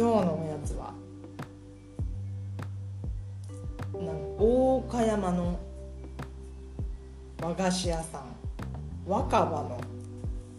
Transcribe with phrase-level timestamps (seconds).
[0.00, 0.94] 日のおやつは。
[4.38, 5.58] 大岡山の
[7.42, 8.24] 和菓子屋さん。
[9.06, 9.80] 若葉の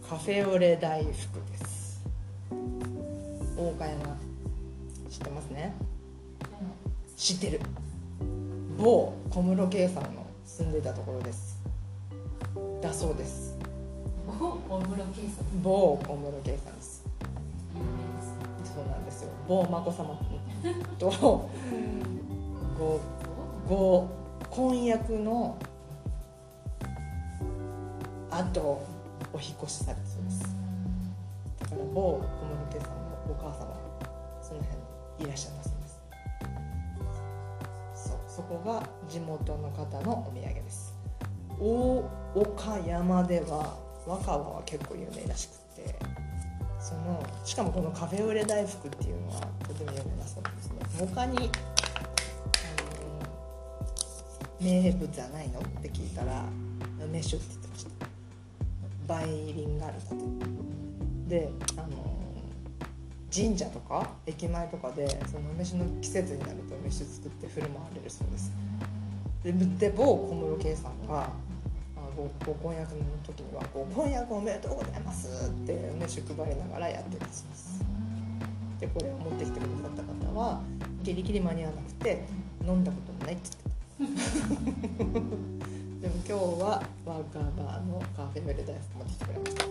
[0.08, 2.04] カフェオレ大福です。
[3.56, 4.16] 大岡山。
[5.10, 5.74] 知ってますね？
[7.16, 7.60] 知ってる。
[8.78, 11.60] 某小室圭さんの住んでたところです。
[12.80, 13.56] だそうです。
[14.28, 15.62] お小室圭さん。
[15.62, 17.01] 某小室圭さんです
[18.74, 19.30] そうなんですよ。
[19.46, 20.18] 某眞子さま
[20.98, 21.10] と
[22.78, 23.00] ご
[23.68, 24.08] ご
[24.50, 25.56] 婚約の
[28.30, 28.82] あと
[29.32, 30.40] お引っ越しされたそうです。
[31.60, 32.20] だから某小
[32.70, 32.96] 室圭さんの
[33.30, 33.76] お母様
[34.40, 35.88] その辺にいらっしゃったそうで
[37.96, 38.08] す。
[38.08, 40.94] そうそこが地元の方のお土産です。
[41.60, 43.76] 大岡山では
[44.06, 45.94] 若葉は結構有名らしくって
[46.80, 49.28] そのしかもこのカフェオレ大福っていうの？
[49.28, 51.50] はとても有名だそうですね他に
[54.60, 55.60] 名物はないの？
[55.60, 56.44] って聞いたら
[57.04, 57.90] 梅酒って言ってました
[59.08, 60.16] バイリンガルだと
[61.28, 61.88] であの
[63.34, 68.52] 神社とか駅前とかでその梅酒の季節になると梅酒作って振る舞われるそうです。
[69.42, 71.30] でで某小室圭さんが
[72.16, 77.84] ごご婚約の時には「ご婚約おめでとうございます」って梅酒配りながらやってたそうです。
[78.80, 80.62] でこれを持ってきてくださった方は
[81.02, 82.24] ギリギリ間に合わなくて
[82.64, 83.50] 飲んだこともないって
[84.00, 84.32] 言ってた。
[86.02, 89.66] でも今日はワーカーバーのカフェベル大福持ってきてくれました。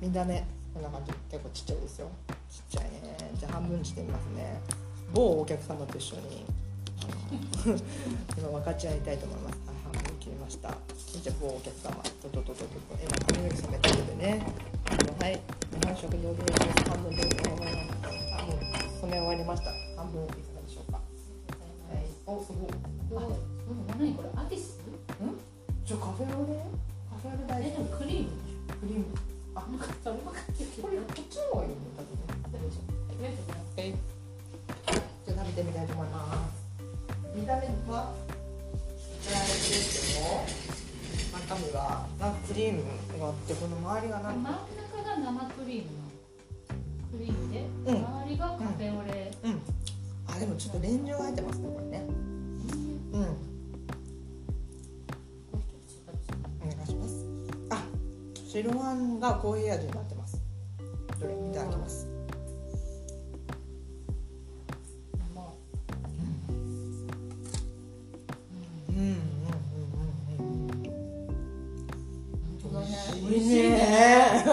[0.00, 1.12] 見た目こんな感じ。
[1.30, 2.08] 結構ちっちゃいですよ。
[2.48, 3.00] ちっちゃいね。
[3.34, 4.60] じゃあ半分にしてみますね。
[5.12, 6.44] 某お客様と一緒に
[8.38, 9.69] 今分かち合いたいと思います
[10.50, 10.74] ました。
[11.22, 14.42] じゃあ某お客様とととととと今髪の毛染めてるんでね。
[14.90, 15.38] あのはい。
[15.38, 17.36] 日本食堂です半分どうぞ
[18.34, 18.58] あもう
[19.00, 19.70] 染め終わりました。
[19.96, 20.98] 半分いかがでしょうか。
[20.98, 22.02] はい。
[22.26, 22.70] おすごい。
[23.96, 24.30] 何これ？
[24.34, 24.80] アティス？
[25.86, 26.58] じゃあカフェオレ？
[27.14, 28.34] カフェオレ大え、で好きもクリーム
[28.80, 29.06] クリーム。
[29.54, 30.50] あなんかそれ分かっ
[30.82, 32.18] これこっちの方がいいね多分
[33.22, 33.38] ね。
[35.24, 36.58] じゃあ食べてみたいと思います。
[37.38, 38.10] 見た目は？
[39.32, 40.24] らですけど
[41.38, 42.82] 中身はなんかクリーム
[43.18, 45.98] があってこの周りがなん真んか中が生クリームの。
[47.12, 47.96] クリームで、うん。
[47.96, 49.60] 周りがカフェオレ、うん。
[50.28, 51.68] あでもちょっと練乳が入ってますね。
[51.68, 52.06] これね
[53.12, 53.22] うん
[56.62, 57.26] お願いします。
[57.70, 57.82] あ
[58.46, 60.40] 白あんがコーヒー味になってます。
[61.20, 61.34] どれ？
[61.34, 62.09] いただきます
[69.00, 69.06] うん。
[69.06, 69.12] うん。
[69.12, 69.16] うん。
[70.38, 70.90] うん。
[72.60, 72.86] 本当だね
[73.30, 73.74] 美味しいね
[74.44, 74.50] こ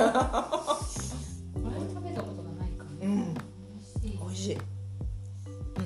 [1.69, 3.33] れ食べたことがないからうん。
[3.33, 4.55] 美味しい美味しい。
[4.55, 4.57] う
[5.81, 5.83] ん。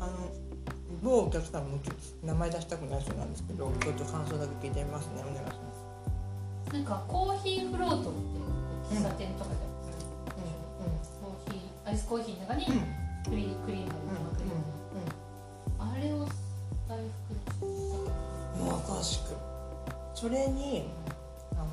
[0.00, 0.12] あの
[1.02, 1.64] 某お客さん。
[1.64, 1.78] も
[2.24, 3.30] 名前出したくないそうなん。
[3.30, 5.22] ですけど、ちょっと感想だけ聞いてみますね。
[5.22, 5.50] お願いしま
[6.66, 6.72] す。
[6.74, 6.84] なん。
[6.84, 9.56] かコーヒーフロートって喫茶店とかで、
[10.36, 10.42] う
[10.84, 10.98] ん。
[11.22, 12.72] コーヒーアイスコーヒーの中にうん。
[12.72, 12.84] うん。
[13.30, 13.92] クリクリームが
[20.18, 20.90] それに
[21.54, 21.64] あ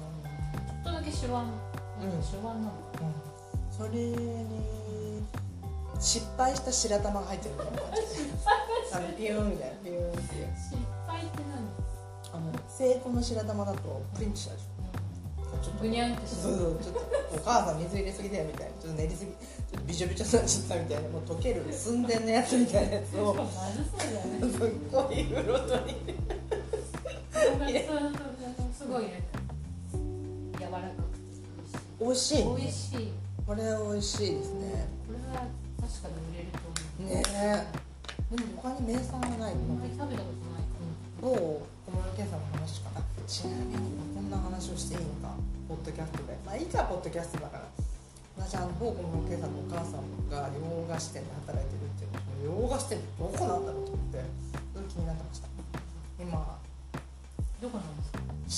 [0.68, 1.50] ちょっとだけ手腕うん。
[2.22, 5.24] 手腕なのの、うん、それに
[6.00, 8.02] 失敗した白玉が入ってるみたいな感じ。
[8.94, 9.08] あの。
[9.18, 10.20] ピューンみたいなピューンって。
[10.62, 11.40] 失敗って
[12.34, 14.76] あの成功の白玉だとプリンとしたでしょ。
[15.64, 17.02] ちょっと何ぐにゃんってしそうそうちょっと
[17.34, 24.52] お母さん水入れすぎだよみたいなちょっと練りすぎちょっとびちょびちょになっちゃったみたいなもう溶ける寸前のやつみたいなやつをまずそうだよね。
[24.54, 25.26] すっごい
[28.86, 29.18] すごいね。
[30.62, 31.10] 柔らかく。
[31.74, 32.44] て美味しい。
[32.46, 33.10] 美味しい。
[33.42, 34.86] これ美味しいですね。
[35.10, 35.50] これは
[35.82, 37.10] 確かに売れると思う。
[37.10, 37.66] ねえ。
[38.30, 40.78] でも他に名産がないあんまり食べたことないか
[41.18, 42.94] 某小室圭さんの話か。
[42.94, 45.34] なちなみにこんな話をしていいのか？
[45.66, 46.38] ポッドキャストで。
[46.46, 47.66] まあいいかポッドキャストだから。
[48.38, 54.22] 私あの某小室圭さんのお母さんが洋菓子店で働いてるっていうの洋菓子店ってどこなんだろうと思って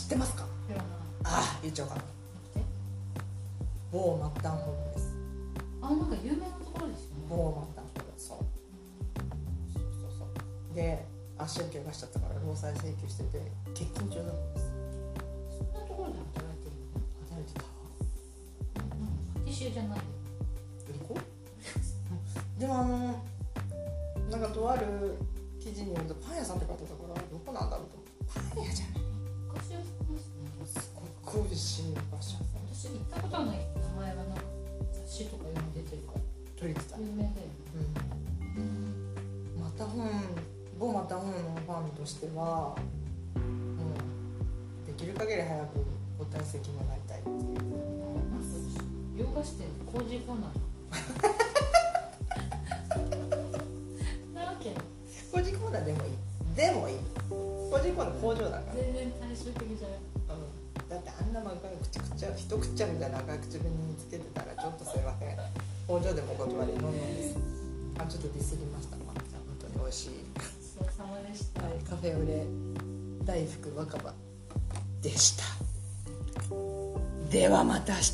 [0.08, 0.46] ってますか？
[1.24, 2.02] ああ言っちゃおうかな
[2.56, 2.64] え？
[3.92, 5.14] 某マッタンホールです。
[5.82, 7.26] あなんか有名なところですよね。
[7.30, 8.38] 某マッタンホールそう。
[9.74, 10.26] そうそうそ
[10.72, 10.76] う。
[10.76, 11.06] で
[11.38, 14.72] 足を怪我しちゃったから労災請求してて欠勤中だったんです。
[15.58, 16.76] そんなところで働いてる
[17.28, 17.62] 働いてた。
[17.62, 17.68] の
[19.36, 20.04] パティシエじゃないよ
[20.90, 21.16] 売り子？
[22.60, 23.24] でもあの
[24.32, 24.88] なんかとある
[25.60, 27.98] 記事によるとパン屋さんって書いてたからどこなんだろうと。
[27.98, 28.97] 思ってパン屋じゃない
[31.28, 34.42] ごいお菓子屋さん私行ったことはない名前がなんか
[34.94, 36.22] 雑誌とか読んで出てるから
[36.56, 37.36] 取りてた、有名だよね。
[38.56, 38.60] う
[39.60, 40.10] ん、また本
[40.80, 41.34] 某また本の
[41.66, 42.78] ファンとしてはも
[43.36, 45.86] うできる限り早く
[46.18, 47.38] ご退席もらいたいっていう。
[49.18, 50.54] 洋菓子店工事コーナー。
[54.36, 54.74] なわけ
[55.32, 56.12] 工事コーナーでもいい。
[56.56, 56.96] でもいい。
[57.28, 59.98] 工事コーナー工場だから、全然対照的じゃない。
[59.98, 60.47] うん、
[61.42, 63.08] だってあんな真っ赤い口くちゃ一口ちゃみた。
[63.08, 65.38] いな赤い口紅につけてたらちょっとすいません
[65.88, 67.38] 工場でもお断りのんのんです。
[68.00, 68.98] あちょっとディスりました。
[68.98, 69.24] まあ本
[69.60, 70.10] 当に美味しい。
[70.36, 70.48] ごち
[70.80, 72.46] そうさまでしたはい、カフェオレ。
[73.26, 74.14] 大福若葉
[75.02, 75.44] でした。
[77.30, 78.14] ではまた明日。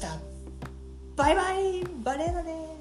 [1.15, 1.83] バイバイ。
[2.03, 2.72] バレーナです